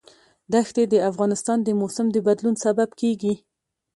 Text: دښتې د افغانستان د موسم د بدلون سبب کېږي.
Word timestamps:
دښتې 0.53 0.83
د 0.93 0.95
افغانستان 1.09 1.57
د 1.63 1.69
موسم 1.79 2.05
د 2.11 2.17
بدلون 2.27 2.55
سبب 2.65 2.89
کېږي. 3.01 3.33